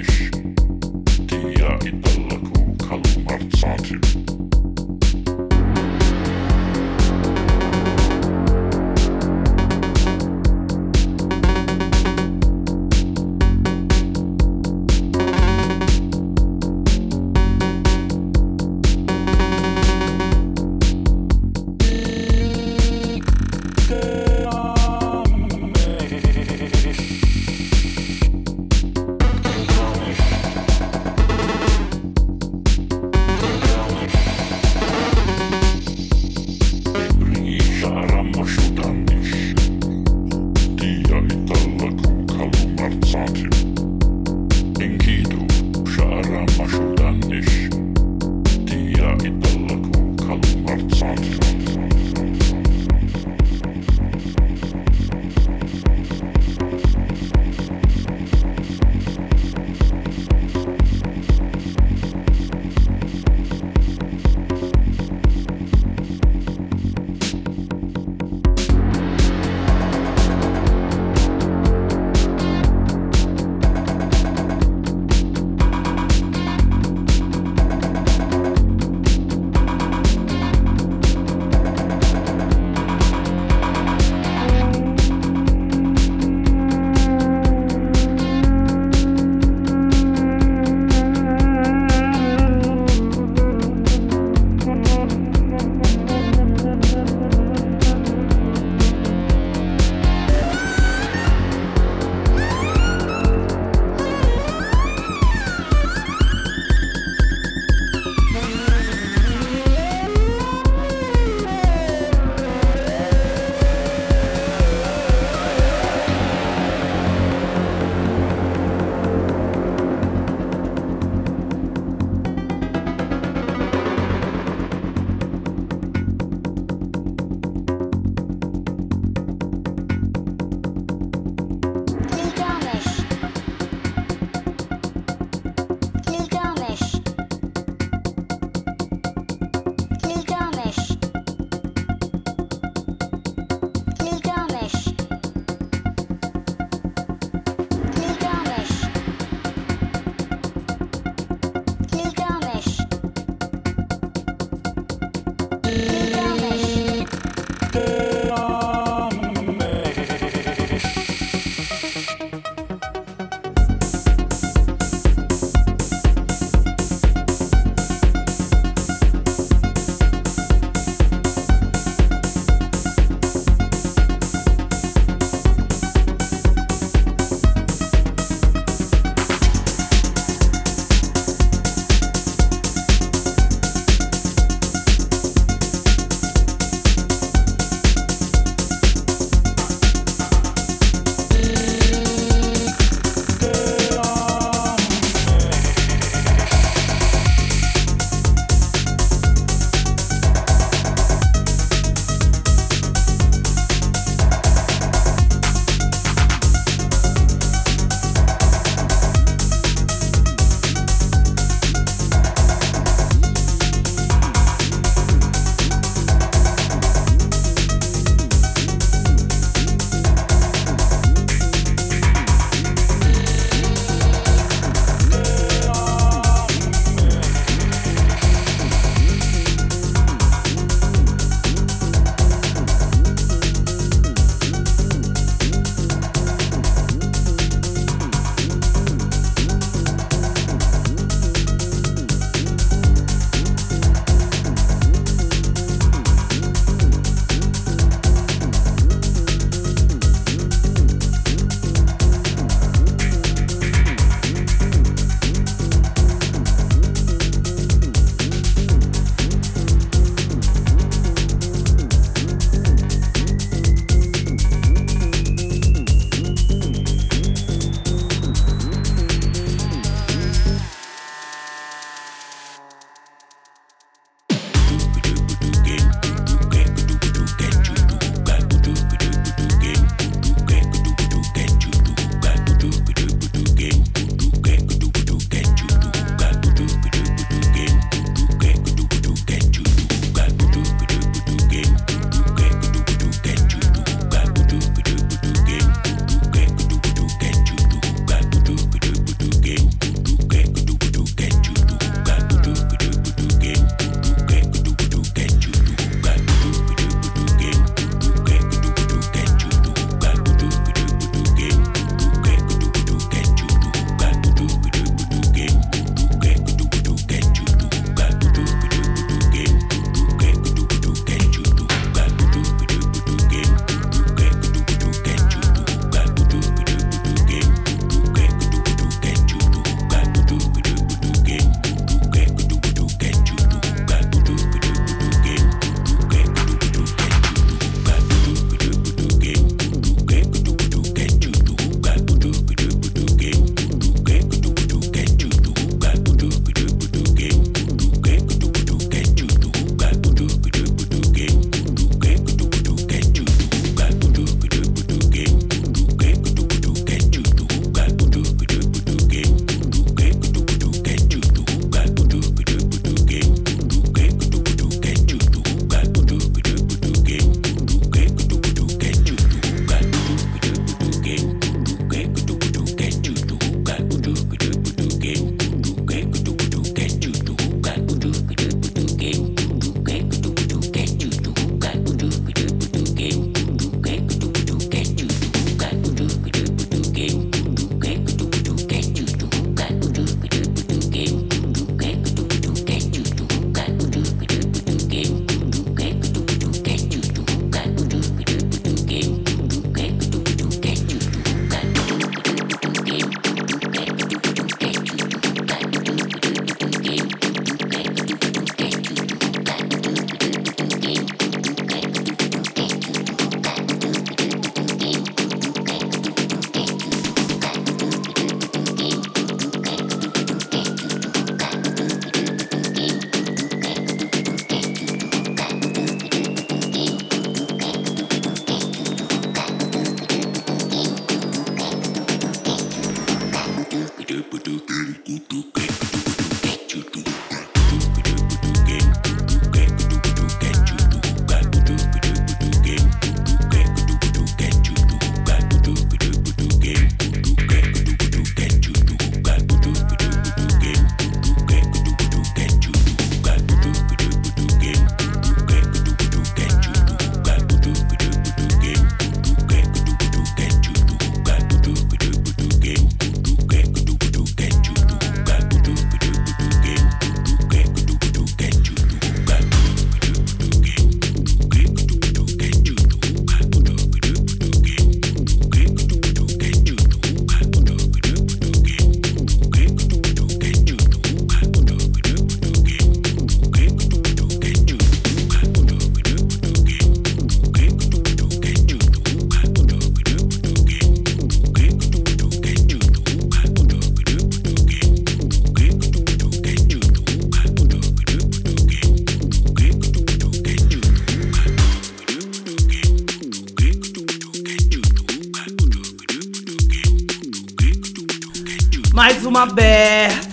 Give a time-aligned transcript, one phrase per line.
[0.00, 0.30] ich,
[1.30, 4.27] der italaku kalu martsatim.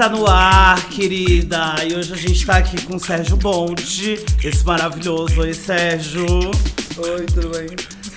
[0.06, 1.76] Aberta no ar, querida.
[1.84, 5.41] E hoje a gente tá aqui com o Sérgio Bonde, esse maravilhoso.
[5.41, 6.26] Oi, Sérgio.
[6.97, 7.68] Oi, tudo bem?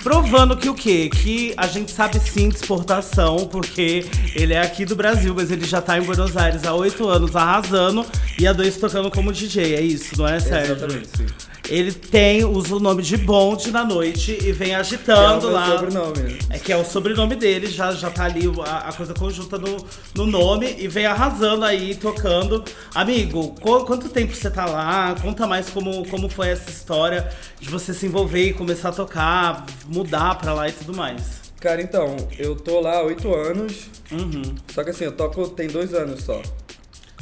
[0.03, 1.09] Provando que o quê?
[1.09, 5.65] Que a gente sabe sim de exportação, porque ele é aqui do Brasil, mas ele
[5.65, 8.05] já tá em Buenos Aires há oito anos arrasando
[8.37, 9.75] e há dois tocando como DJ.
[9.75, 10.75] É isso, não é, Sérgio?
[10.75, 11.25] Exatamente, sim.
[11.69, 15.65] Ele tem, usa o nome de Bonde na noite e vem agitando é o lá.
[15.71, 16.37] sobrenome.
[16.49, 19.77] É que é o sobrenome dele, já, já tá ali a, a coisa conjunta no,
[20.15, 22.63] no nome e vem arrasando aí, tocando.
[22.95, 25.15] Amigo, qu- quanto tempo você tá lá?
[25.21, 29.65] Conta mais como, como foi essa história de você se envolver e começar a tocar,
[29.87, 31.39] mudar pra lá e tudo mais.
[31.59, 35.67] Cara, então, eu tô lá há oito anos, Uhum, só que assim, eu toco tem
[35.67, 36.41] dois anos só.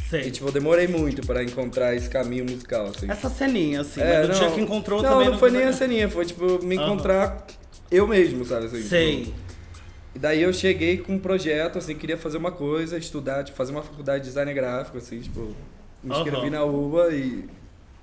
[0.10, 0.22] Sei.
[0.28, 3.10] E tipo, eu demorei muito pra encontrar esse caminho musical, assim.
[3.10, 5.74] Essa ceninha, assim, É, mas no dia que encontrou não, também não foi nem a
[5.74, 6.86] ceninha, foi tipo, me Aham.
[6.94, 7.46] encontrar
[7.92, 8.66] eu mesmo, sabe?
[8.68, 9.26] Assim, Sei.
[9.26, 9.38] tipo,
[10.16, 13.72] e daí eu cheguei com um projeto, assim, queria fazer uma coisa, estudar, tipo, fazer
[13.72, 15.56] uma faculdade de design gráfico, assim, tipo,
[16.04, 16.50] me inscrevi Aham.
[16.50, 17.46] na UBA e,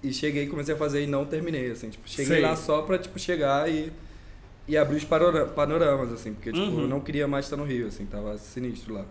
[0.02, 2.40] e cheguei, comecei a fazer e não terminei, assim, tipo, cheguei Sei.
[2.40, 3.92] lá só pra, tipo, chegar e,
[4.68, 6.82] e abrir os panora- panoramas, assim, porque, tipo, Uhum.
[6.82, 9.04] eu não queria mais estar no Rio, assim, tava sinistro lá.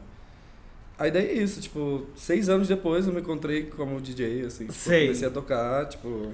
[1.03, 4.73] Aí daí é isso, tipo, seis anos depois eu me encontrei como DJ, assim, tipo,
[4.77, 5.07] Sei.
[5.07, 6.31] comecei a tocar, tipo...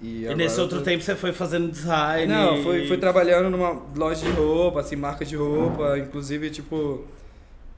[0.00, 2.32] E, E nesse outro tô- tempo você foi fazendo design?
[2.32, 7.04] não, fui, fui trabalhando numa loja de roupa, assim, marca de roupa, inclusive, tipo,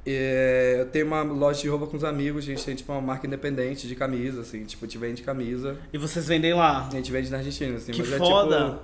[0.06, 3.00] é, eu tenho uma loja de roupa com os amigos, a gente tem, tipo, uma
[3.00, 6.86] marca independente de camisa, assim, tipo, gente vende camisa, E vocês vendem lá?
[6.86, 8.56] a gente vende na Argentina, assim, Que mas foda!
[8.56, 8.80] é, tipo,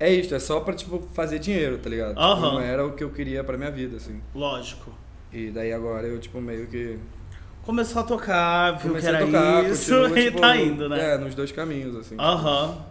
[0.00, 2.10] é isso, é só pra, tipo, fazer dinheiro, tá ligado?
[2.10, 2.52] Tipo, Aham.
[2.54, 4.92] não era o que eu queria pra minha vida, assim, Lógico.
[5.32, 6.98] E daí agora eu, tipo, meio que
[7.62, 11.14] Começou a tocar, viu que era a tocar, isso continuo, e tipo, tá indo, né?
[11.14, 12.16] É, nos dois caminhos, assim.
[12.18, 12.86] Aham.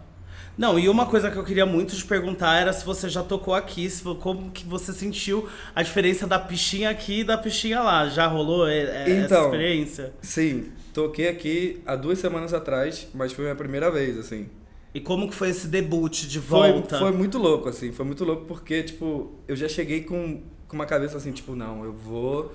[0.56, 3.54] Não, e uma coisa que eu queria muito te perguntar era se você já tocou
[3.54, 8.08] aqui, se, como que você sentiu a diferença da pichinha aqui e da pichinha lá.
[8.08, 10.12] Já rolou é, é, essa Então, experiência?
[10.20, 14.46] Sim, toquei aqui há duas semanas atrás, mas foi a minha primeira vez, assim.
[14.94, 16.98] E como que foi esse debut de Foi, volta?
[16.98, 20.86] foi muito louco, assim, foi muito louco porque, tipo, eu já cheguei com, com uma
[20.86, 22.50] cabeça assim, tipo, não, eu vou.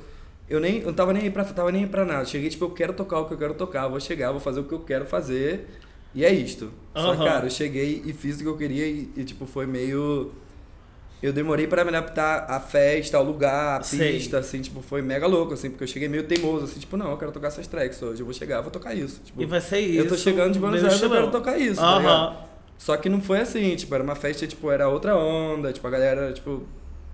[0.49, 0.79] Eu nem.
[0.79, 2.25] Eu não tava nem aí pra, tava nem aí pra nada.
[2.25, 4.63] Cheguei, tipo, eu quero tocar o que eu quero tocar, vou chegar, vou fazer o
[4.63, 5.67] que eu quero fazer.
[6.15, 6.71] E é isto.
[6.95, 7.23] Só, Aham.
[7.25, 10.31] cara, eu cheguei e fiz o que eu queria e, e, tipo, foi meio.
[11.21, 14.13] Eu demorei pra me adaptar à festa, ao lugar, à Sei.
[14.13, 17.09] pista, assim, tipo, foi mega louco, assim, porque eu cheguei meio teimoso, assim, tipo, não,
[17.11, 19.19] eu quero tocar essas tracks hoje, eu vou chegar, vou tocar isso.
[19.23, 19.99] Tipo, E vai ser isso.
[19.99, 22.37] eu tô chegando de Buenos Aires, eu quero tocar isso, tá ligado?
[22.77, 25.89] Só que não foi assim, tipo, era uma festa, tipo, era outra onda, tipo, a
[25.89, 26.61] galera, tipo,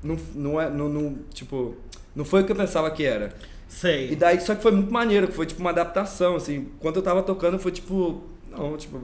[0.03, 1.75] não, não é, não, não, tipo,
[2.15, 3.33] não foi o que eu pensava que era.
[3.67, 4.11] Sei.
[4.11, 7.01] E daí, só que foi muito maneiro, que foi, tipo, uma adaptação, assim, quando eu
[7.01, 8.21] tava tocando, foi, tipo,
[8.55, 8.99] não, tipo,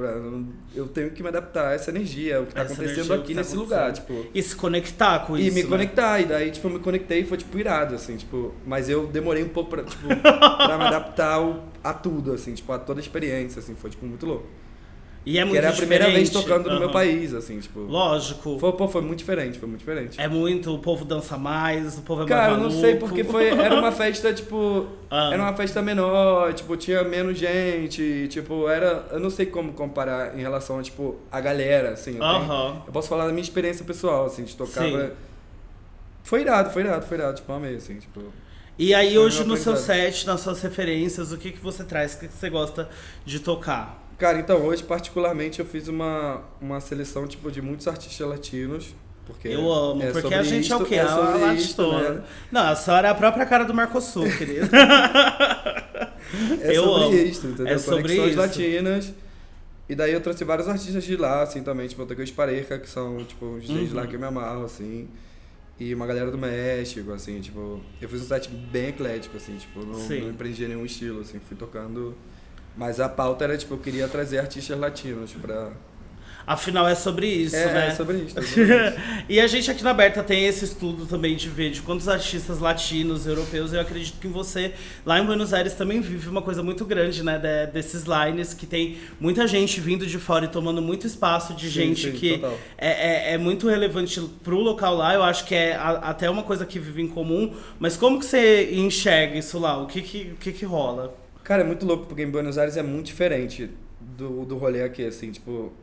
[0.75, 3.39] eu tenho que me adaptar a essa energia, o que tá Essa acontecendo aqui tá
[3.39, 4.17] nesse lugar, acontecendo.
[4.25, 4.29] tipo...
[4.31, 5.55] E se conectar com E isso.
[5.55, 5.69] me né?
[5.69, 8.53] conectar, e daí, tipo, eu me conectei e foi, tipo, irado, assim, tipo...
[8.63, 12.71] Mas eu demorei um pouco pra, tipo, pra me adaptar ao- a tudo, assim, tipo,
[12.71, 14.45] a toda a experiência, assim, foi, tipo, muito louco.
[15.29, 17.81] E é muito que era a primeira vez tocando no meu país, assim, tipo...
[17.81, 18.57] Lógico.
[18.57, 20.19] Foi, pô, foi muito diferente, foi muito diferente.
[20.19, 23.23] É muito, o povo dança mais, o povo é Cara, mais eu não sei, porque
[23.23, 24.87] foi, era uma festa, tipo...
[25.07, 25.29] Ah.
[25.31, 29.05] Era uma festa menor, tipo, tinha menos gente, tipo, era...
[29.11, 32.13] Eu não sei como comparar em relação a, tipo, a galera, assim.
[32.13, 32.81] Eu, tenho- Aham.
[32.87, 34.81] eu posso falar da minha experiência pessoal, assim, de tocar...
[34.83, 34.93] Sim.
[34.93, 35.11] pra-
[36.23, 38.19] Foi irado, foi irado, foi irado, tipo, amei, assim, tipo...
[38.79, 42.15] E aí hoje no seu set, nas suas referências, o que, que você traz?
[42.15, 42.89] O que, que você gosta
[43.25, 44.08] de tocar?
[44.19, 48.93] Cara, então, hoje, particularmente, eu fiz uma, uma seleção, tipo, de muitos artistas latinos,
[49.25, 49.47] porque...
[49.47, 50.95] Eu amo, é porque a gente é o isto- quê?
[50.95, 52.09] É isto, latona.
[52.15, 52.23] né?
[52.51, 54.67] Não, a senhora é a própria cara do Mercosul, querida.
[56.61, 57.15] É Eu sobre amo.
[57.27, 57.73] isso, entendeu?
[57.73, 58.39] É sobre Conexões isso.
[58.39, 59.13] latinas.
[59.87, 62.77] E daí eu trouxe vários artistas de lá, assim, também, tipo, eu toquei os Pareja,
[62.77, 64.07] que são, tipo, os DJs de lá Uhum.
[64.07, 65.07] que eu me amarro, assim.
[65.79, 69.83] E uma galera do México, assim, tipo, eu fiz um set bem eclético, assim, tipo,
[69.85, 70.21] não, Sim.
[70.21, 72.13] não empreendi nenhum estilo, assim, fui tocando.
[72.79, 75.71] Mas a pauta era, tipo, eu queria trazer artistas latinos pra.
[76.47, 77.87] Afinal, é sobre isso, é, né?
[77.89, 78.39] é sobre isso.
[78.39, 78.97] é sobre isso.
[79.29, 82.57] e a gente aqui na Aberta tem esse estudo também de ver de quantos artistas
[82.59, 84.73] latinos, europeus, eu acredito que você,
[85.05, 87.37] lá em Buenos Aires, também vive uma coisa muito grande, né?
[87.37, 91.65] de- desses lines, que tem muita gente vindo de fora e tomando muito espaço de
[91.67, 92.41] Sim, gente sim, que
[92.77, 95.13] é, é, é muito relevante pro local lá.
[95.13, 97.53] Eu acho que é a- até uma coisa que vive em comum.
[97.77, 99.77] Mas como que você enxerga isso lá?
[99.77, 101.13] O que que, o que, que rola?
[101.49, 105.03] Cara, é muito louco, porque em Buenos Aires é muito diferente do, do rolê aqui,
[105.03, 105.73] assim, tipo,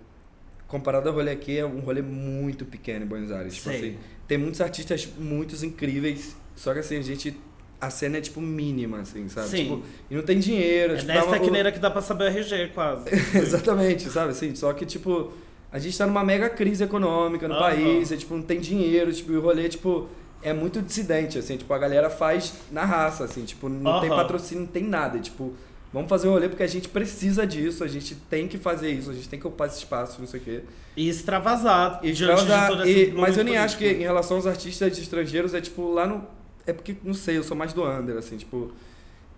[0.69, 3.57] comparado ao rolê aqui, é um rolê muito pequeno em Buenos Aires.
[3.57, 3.97] Tipo assim,
[4.29, 7.37] tem muitos artistas muitos incríveis, só que assim, a gente.
[7.81, 9.49] A cena é tipo mínima, assim, sabe?
[9.49, 9.65] Sim.
[9.65, 10.93] Tipo, e não tem dinheiro.
[10.93, 13.09] É tipo, dá dessa uma- que dá pra saber o RG, quase.
[13.37, 14.31] Exatamente, sabe?
[14.31, 15.33] Assim, só que, tipo,
[15.73, 17.63] a gente tá numa mega crise econômica no Aham.
[17.63, 20.09] país, e, tipo, não tem dinheiro, tipo, e o rolê, tipo,
[20.49, 24.63] é muito dissidente, assim, tipo, a galera faz na raça, assim, tipo, não tem patrocínio,
[24.65, 25.53] não tem nada, tipo,
[25.93, 29.11] vamos fazer um rolê porque a gente precisa disso, a gente tem que fazer isso,
[29.11, 30.61] a gente tem que ocupar esse espaço, não sei o quê.
[30.97, 34.03] E extravasar E extravasar, e- mas eu nem momento acho que político.
[34.03, 36.25] em relação aos artistas estrangeiros é tipo lá no.
[36.67, 38.73] É porque, não sei, eu sou mais do under, assim, tipo.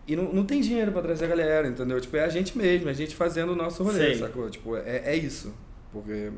[0.07, 2.01] E não, não tem dinheiro pra trazer a galera, entendeu?
[2.01, 4.15] Tipo, é a gente mesmo, é a gente fazendo o nosso rolê, Sei.
[4.15, 4.49] sacou?
[4.49, 5.53] Tipo, é, é isso.
[5.93, 6.31] Porque.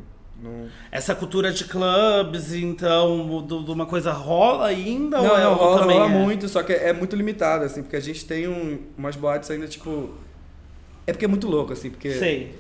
[0.43, 5.19] Não, Essa cultura de clubes, então, de uma coisa rola ainda?
[5.21, 6.09] não, ou é- não, rola, rola é?
[6.09, 9.51] muito, só que é, é muito limitado, assim, porque a gente tem um, umas boates
[9.51, 10.11] ainda, tipo.
[11.07, 12.13] É porque é muito louco, assim, porque.
[12.13, 12.55] Sei.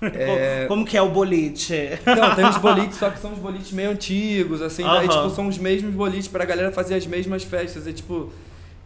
[0.00, 1.90] É- Como que é o boliche?
[2.06, 4.82] Não, tem uns bolites, só que são uns bolites meio antigos, assim.
[4.82, 5.22] Daí, Aham.
[5.24, 7.86] tipo, são os mesmos bolites pra galera fazer as mesmas festas.
[7.86, 8.32] E, tipo.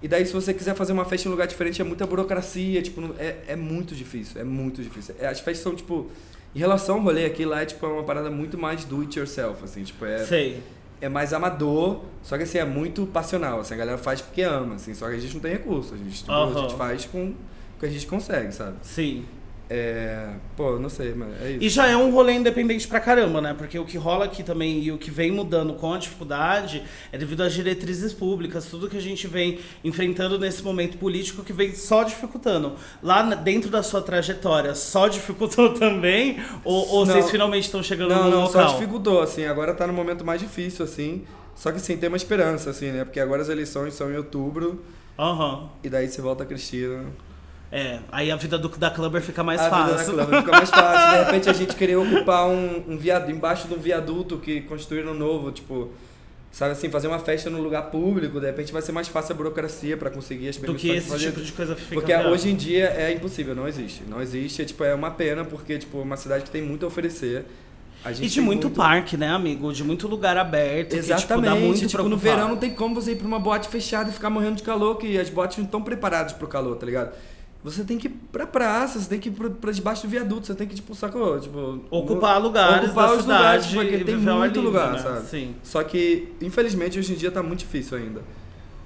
[0.02, 2.82] E daí, se você quiser fazer uma festa em um lugar diferente, é muita burocracia.
[2.82, 4.38] Tipo, é, é muito difícil.
[4.40, 5.14] É muito difícil.
[5.18, 6.10] É, as festas são, tipo.
[6.54, 9.18] Em relação ao rolê aqui, lá é, tipo, é uma parada muito mais do it
[9.18, 9.82] yourself, assim.
[9.82, 10.62] Tipo, é, Sei.
[11.00, 13.60] é mais amador, só que, assim, é muito passional.
[13.60, 14.94] Assim, a galera faz porque ama, assim.
[14.94, 15.94] Só que a gente não tem recurso.
[15.94, 16.62] A gente, tipo, a Aham.
[16.62, 17.34] gente faz com o
[17.78, 18.76] que a gente consegue, sabe?
[18.82, 19.24] Sim.
[19.68, 20.28] É.
[20.56, 21.64] Pô, não sei, mas é isso.
[21.64, 23.52] E já é um rolê independente pra caramba, né?
[23.52, 27.18] Porque o que rola aqui também e o que vem mudando com a dificuldade é
[27.18, 31.74] devido às diretrizes públicas, tudo que a gente vem enfrentando nesse momento político que vem
[31.74, 32.74] só dificultando.
[33.02, 36.38] Lá dentro da sua trajetória, só dificultou também?
[36.64, 37.12] Ou, ou Não.
[37.12, 38.68] vocês finalmente estão chegando Não, no não, local?
[38.68, 41.24] só dificultou, assim, agora tá no momento mais difícil, assim.
[41.56, 43.04] Só que sim, tem uma esperança, assim, né?
[43.04, 44.82] Porque agora as eleições são em outubro,
[45.18, 45.70] Aham.
[45.82, 47.04] e daí se volta a Cristina.
[47.70, 50.14] É, aí a vida do, da Clubber fica mais a vida da fácil.
[50.14, 51.18] Clã fica mais fácil.
[51.18, 55.14] De repente a gente querer ocupar um, um viaduto, embaixo de um viaduto que construíram
[55.14, 55.90] novo, tipo.
[56.52, 59.36] Sabe assim, fazer uma festa num lugar público, de repente vai ser mais fácil a
[59.36, 61.26] burocracia pra conseguir as do permissões que de esse fazer.
[61.26, 64.04] tipo de coisa fica Porque hoje em dia é impossível, não existe.
[64.08, 66.86] Não existe, é, tipo, é uma pena, porque tipo, é uma cidade que tem muito
[66.86, 67.44] a oferecer.
[68.02, 69.70] A gente E de tem muito, parque, né, amigo?
[69.70, 70.94] De muito lugar aberto.
[70.94, 71.50] Exatamente.
[71.50, 74.08] Que, tipo, muito tipo, no verão não tem como você ir pra uma boate fechada
[74.08, 77.12] e ficar morrendo de calor, que as boates não estão preparadas pro calor, tá ligado?
[77.66, 80.46] Você tem que ir pra praça, você tem que ir pra, pra debaixo do viaduto,
[80.46, 81.40] você tem que, tipo, sacou?
[81.40, 84.98] Tipo, Ocupar lugares ocupar da os cidade lugares, porque e tem muito livre, lugar, né?
[85.00, 85.26] sabe?
[85.26, 85.56] Sim.
[85.64, 88.22] Só que, infelizmente, hoje em dia tá muito difícil ainda.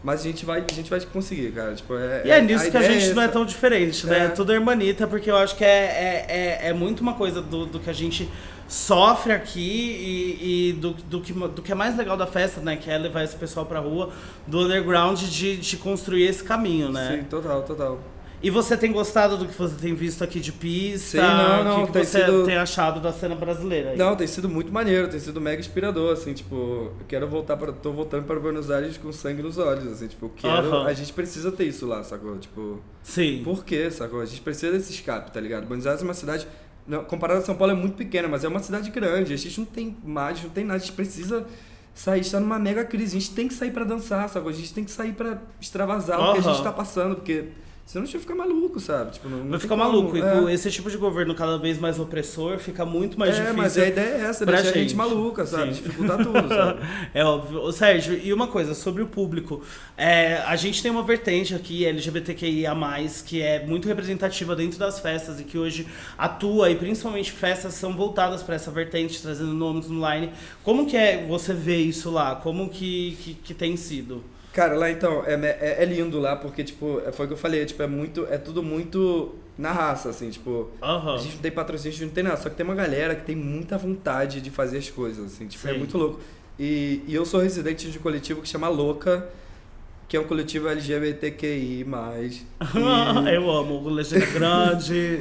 [0.02, 1.74] Mas a gente vai, a gente vai conseguir, cara.
[1.74, 4.18] Tipo, é, E é nisso que a gente não é tão diferente, né?
[4.18, 4.24] É.
[4.24, 6.26] É tudo hermanita, porque eu acho que é, é,
[6.64, 8.26] é, é muito uma coisa do, do que a gente
[8.66, 12.76] sofre aqui e, e do, do, que, do que é mais legal da festa, né?
[12.76, 14.08] Que é levar esse pessoal pra rua,
[14.46, 17.18] do underground, de, de construir esse caminho, né?
[17.18, 18.00] Sim, total, total.
[18.42, 21.18] E você tem gostado do que você tem visto aqui de pista?
[21.18, 23.90] Sim, não, não, O que, que você sido- tem achado da cena brasileira?
[23.90, 23.98] aí?
[23.98, 27.70] Não, tem sido muito maneiro, tem sido mega inspirador, assim, tipo, eu quero voltar para
[27.70, 31.12] tô voltando para Buenos Aires com sangue nos olhos, assim, tipo, eu quero, a gente
[31.12, 32.38] precisa ter isso lá, sacou?
[32.38, 33.42] Tipo, Sim.
[33.44, 34.20] por quê, sacou?
[34.22, 35.66] A gente precisa desse escape, tá ligado?
[35.66, 36.48] Buenos Aires é uma cidade,
[36.86, 39.58] não, comparado a São Paulo é muito pequena, mas é uma cidade grande, a gente
[39.60, 41.44] não tem mais, não tem nada, a gente precisa
[41.92, 44.48] sair, está numa mega crise, a gente tem que sair para dançar, sacou?
[44.48, 47.48] A gente tem que sair para extravasar o que a gente tá passando, porque
[47.90, 49.10] senão a gente ficar maluco, sabe?
[49.10, 50.16] Tipo, não, não tem ficar como, maluco.
[50.16, 50.30] E é.
[50.30, 53.56] com esse tipo de governo cada vez mais opressor, fica muito mais é, difícil.
[53.56, 54.94] mas a ideia é essa, deixar a gente gente.
[54.94, 55.74] maluca, sabe?
[55.74, 55.82] Sim.
[55.82, 56.80] Dificultar tudo, sabe?
[57.12, 57.60] É óbvio.
[57.60, 59.60] Ô, Sérgio, e uma coisa sobre o público.
[59.96, 62.70] É, a gente tem uma vertente aqui, LGBTQIA,
[63.26, 67.96] que é muito representativa dentro das festas e que hoje atua, e principalmente festas são
[67.96, 70.30] voltadas para essa vertente, trazendo nomes online.
[70.62, 72.36] Como que é você ver isso lá?
[72.36, 74.22] Como que, que, que tem sido?
[74.52, 77.38] Cara, lá então, é, é, é lindo lá, porque, tipo, é- foi o que eu
[77.38, 78.26] falei, tipo, é muito.
[78.28, 80.70] É tudo muito na raça, assim, tipo.
[80.82, 81.14] Aham.
[81.14, 82.36] A gente não tem patrocínio, a gente não tem nada.
[82.36, 85.66] Só que tem uma galera que tem muita vontade de fazer as coisas, assim, tipo,
[85.68, 85.78] é Sim.
[85.78, 86.20] muito louco.
[86.58, 89.28] E, e eu sou residente de um coletivo que chama Louca,
[90.08, 91.86] que é um coletivo LGBTQI.
[92.74, 95.20] E, Eu amo o Legenda Grande.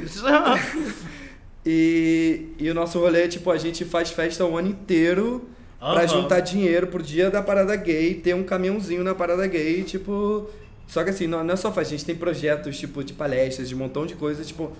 [1.64, 5.48] e, e o nosso rolê, tipo, a gente faz festa o ano inteiro.
[5.80, 6.06] Pra Aham.
[6.08, 10.48] juntar dinheiro pro dia da parada gay, ter um caminhãozinho na parada gay, tipo.
[10.86, 13.68] Só que assim, não, não é só festa, a gente tem projetos, tipo, de palestras,
[13.68, 14.72] de um montão de coisa, tipo,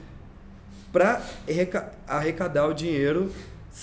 [0.93, 3.31] pra arreca- arrecadar o dinheiro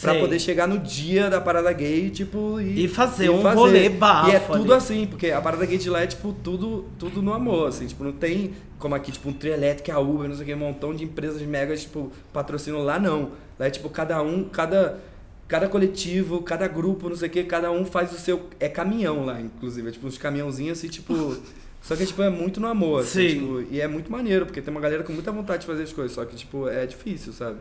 [0.02, 0.20] pra Sei.
[0.22, 4.36] poder chegar no dia da parada gay, tipo, e, E fazer um rolê bafo E
[4.36, 4.84] é tudo ali.
[4.84, 8.04] assim, porque a parada gay de lá é, tipo, tudo, tudo no amor, assim, tipo,
[8.04, 10.58] não tem como aqui, tipo, um trio elétrico, a Uber, não sei o que, um
[10.58, 13.32] montão de empresas megas, tipo, patrocinam lá, não.
[13.58, 15.00] Lá é, tipo, cada um, cada,
[15.48, 19.26] cada coletivo, cada grupo, não sei o que, cada um faz o seu, é caminhão
[19.26, 21.14] lá, inclusive, é, tipo, uns caminhãozinhos, assim, tipo...
[21.80, 23.40] Só que, tipo, é muito no amor, assim, Sim.
[23.40, 25.94] tipo, e é muito maneiro, porque tem uma galera com muita vontade de fazer as
[25.94, 27.60] coisas, só que, tipo, é difícil, sabe?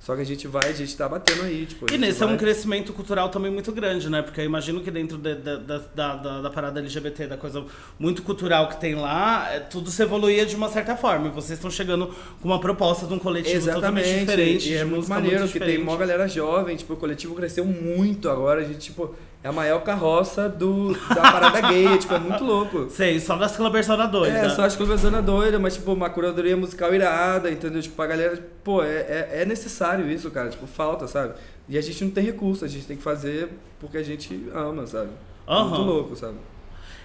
[0.00, 1.92] Só que a gente vai, a gente tá batendo aí, tipo...
[1.92, 4.22] E nesse é vai- um crescimento cultural também muito grande, né?
[4.22, 7.64] Porque eu imagino que dentro de- da, da, da, da- da parada LGBT, da coisa
[7.98, 11.26] muito cultural que tem lá, é, tudo se evoluía de uma certa forma.
[11.26, 12.06] E vocês estão chegando
[12.40, 14.68] com uma proposta de um coletivo totalmente diferente.
[14.70, 18.30] E é muito maneiro, muito que tem uma galera jovem, tipo, o coletivo cresceu muito
[18.30, 22.42] agora, a gente, tipo, é a maior carroça do, da parada gay, tipo, é muito
[22.42, 22.88] louco.
[22.90, 24.36] Sei, só das cluberzona doida.
[24.36, 27.80] É, só as cluberzona doida, mas, tipo, uma curadoria musical irada, entendeu?
[27.80, 31.34] Tipo, a galera, pô, é, é, é necessário isso, cara, tipo, falta, sabe?
[31.68, 34.86] E a gente não tem recurso, a gente tem que fazer porque a gente ama,
[34.86, 35.10] sabe?
[35.46, 35.68] Aham.
[35.68, 36.36] Muito louco, sabe?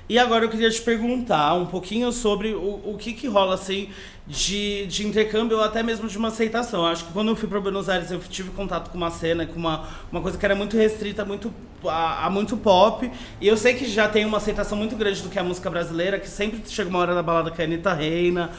[0.09, 3.89] E agora eu queria te perguntar um pouquinho sobre o, o que que rola, assim,
[4.25, 6.85] de, de intercâmbio ou até mesmo de uma aceitação.
[6.85, 9.59] Acho que quando eu fui para Buenos Aires eu tive contato com uma cena, com
[9.59, 11.53] uma, uma coisa que era muito restrita muito,
[11.85, 13.11] a, a muito pop.
[13.41, 15.69] E eu sei que já tem uma aceitação muito grande do que é a música
[15.69, 18.49] brasileira, que sempre chega uma hora na balada que a Anitta reina,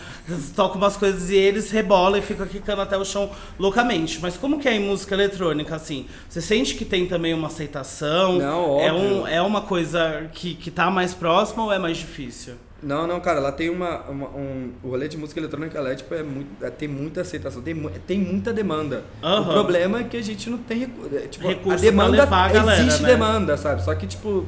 [0.54, 4.18] toca umas coisas e eles rebolam e ficam quicando até o chão loucamente.
[4.20, 6.04] Mas como que é em música eletrônica, assim?
[6.28, 8.34] Você sente que tem também uma aceitação?
[8.38, 9.22] Não, É, óbvio.
[9.22, 12.56] um, é uma coisa que, que tá mais próxima ou é mais difícil?
[12.84, 16.14] Não, não, cara, lá tem uma, uma- um, o rolê de música eletrônica lá, tipo,
[16.14, 17.74] é muito, é- tem muita aceitação, tem,
[18.06, 19.02] tem muita demanda.
[19.22, 19.40] Aham.
[19.40, 22.52] O problema é que a gente não tem é, tipo, Recurso a demanda levar a
[22.52, 23.08] galera, existe né?
[23.08, 23.82] demanda, sabe?
[23.82, 24.44] Só que tipo,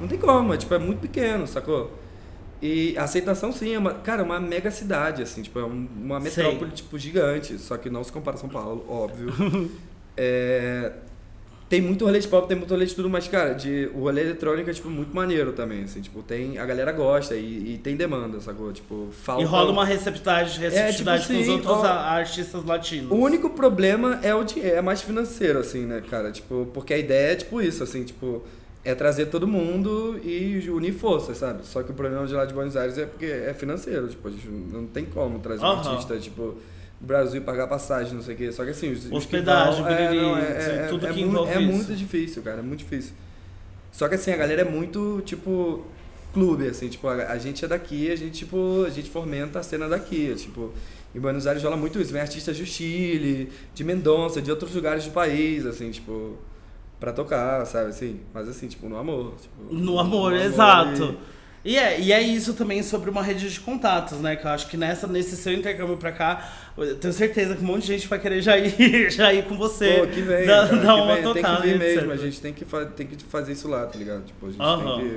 [0.00, 1.96] não tem como, é, tipo, é muito pequeno, sacou?
[2.60, 5.86] E a aceitação sim, é uma, cara, é uma mega cidade assim, tipo, é um-
[6.02, 6.42] uma Sei.
[6.44, 9.32] metrópole tipo gigante, só que não se compara a São Paulo, óbvio.
[10.20, 10.92] É,
[11.68, 14.22] tem muito rolê de pop, tem muito rolê de tudo, mas, cara, de, o rolê
[14.22, 17.94] eletrônico é, tipo, muito maneiro também, assim, tipo, tem, a galera gosta e, e tem
[17.94, 18.72] demanda, sacou?
[18.72, 19.42] Tipo, falta...
[19.42, 23.10] E rola uma receptividade, receptividade tipo com os assim, outros ó, artistas latinos.
[23.10, 26.32] O único problema é o dinheiro, é mais financeiro, assim, né, cara?
[26.32, 28.42] Tipo, porque a ideia é, tipo, isso, assim, tipo,
[28.82, 31.66] é trazer todo mundo e unir forças, sabe?
[31.66, 34.30] Só que o problema de lá de Buenos Aires é porque é financeiro, tipo, a
[34.30, 35.90] gente não tem como trazer um Aham.
[35.90, 36.54] artista, tipo,
[37.00, 38.52] Brasil pagar passagem, não sei o quê.
[38.52, 41.52] Só que assim, os, Hospedagem, vão- é, não, é, é, tudo é que mu- envolve
[41.52, 41.72] É isso.
[41.72, 43.12] muito difícil, cara, é muito difícil.
[43.92, 45.84] Só que assim, a galera é muito, tipo,
[46.34, 49.62] clube, assim, tipo, a, a gente é daqui, a gente, tipo, a gente fomenta a
[49.62, 50.72] cena daqui, tipo,
[51.14, 55.04] em Buenos Aires rola muito isso, vem artistas do Chile, de Mendonça, de outros lugares
[55.04, 56.36] do país, assim, tipo,
[57.00, 59.34] pra tocar, sabe, assim, mas assim, tipo, no amor.
[59.40, 61.02] Tipo, No amor, exato.
[61.02, 61.18] E
[61.76, 64.36] é, e é isso também sobre uma rede de contatos, né?
[64.36, 67.66] Que eu acho que nessa, nesse seu intercâmbio pra cá, eu tenho certeza que um
[67.66, 69.98] monte de gente vai querer já ir, já ir com você.
[70.00, 71.96] Pô, que vem, dar, cara, dar que uma vem, tem que vir etc.
[71.96, 72.64] mesmo, a gente tem que,
[72.96, 74.24] tem que fazer isso lá, tá ligado?
[74.24, 74.98] Tipo, a gente Aham.
[74.98, 75.14] tem que...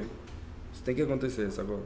[0.74, 1.86] Isso tem que acontecer, sacou?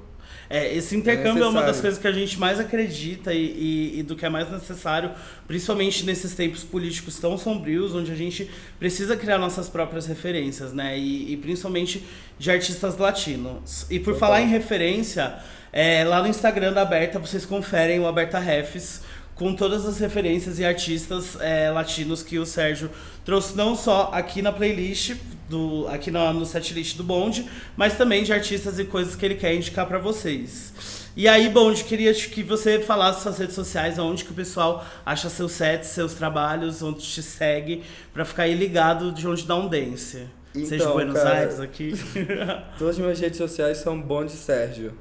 [0.50, 4.04] É, esse intercâmbio é, uma das coisas que a gente mais acredita e, e- e
[4.04, 5.12] do que é mais necessário,
[5.48, 8.50] principalmente nesses tempos políticos tão sombrios, onde a gente
[8.80, 10.98] precisa criar nossas próprias referências, né?
[10.98, 12.04] E, e principalmente
[12.38, 13.86] de artistas latinos.
[13.90, 14.20] E por Total.
[14.20, 15.36] falar em referência,
[15.74, 19.02] é, lá no Instagram da Aberta vocês conferem o Aberta Refs
[19.34, 22.90] com todas as referências e artistas é, latinos que o Sérgio
[23.26, 25.16] trouxe não só aqui na playlist,
[25.50, 29.36] do, aqui na, no setlist do Bonde, mas também de artistas e coisas que ele
[29.36, 31.06] quer indicar pra vocês.
[31.16, 35.30] E aí, Bonde, queria que você falasse suas redes sociais, onde que o pessoal acha
[35.30, 37.84] seus sets, seus trabalhos, onde te segue,
[38.14, 40.28] pra ficar aí ligado de onde dá um dance.
[40.54, 41.94] Seja Então, Buenos cara, Aires aqui.
[42.78, 44.98] Todas as minhas redes sociais são Bonde Sérgio.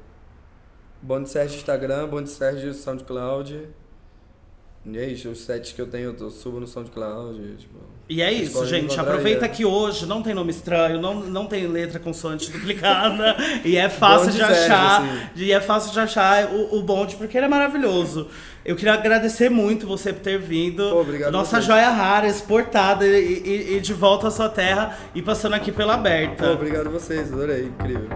[1.01, 3.67] Bonde Sérgio Instagram, Bonde Sérgio SoundCloud.
[4.85, 7.57] E é isso, os sets que eu tenho eu subo no SoundCloud.
[7.57, 8.99] Tipo, E é isso, gente.
[8.99, 13.35] Aproveita que hoje não tem nome estranho, não, não tem letra consoante duplicada.
[13.65, 15.01] e é fácil de Sérgio, achar.
[15.01, 15.09] assim.
[15.37, 18.27] E é fácil de achar o, o bonde, porque ele é maravilhoso.
[18.63, 20.87] Eu queria agradecer muito você por ter vindo.
[20.91, 25.21] Pô, obrigado Nossa joia rara, exportada e, e- e de volta à sua terra e
[25.21, 26.45] passando aqui pela aberta.
[26.45, 28.09] Pô, obrigado a vocês, adorei, incrível.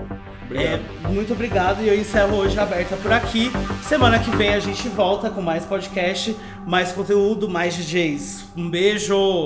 [0.49, 0.81] Obrigado.
[1.05, 3.51] É, muito obrigado e eu encerro hoje a aberta por aqui.
[3.83, 6.35] Semana que vem a gente volta com mais podcast,
[6.65, 8.45] mais conteúdo, mais DJs.
[8.57, 9.45] Um beijo!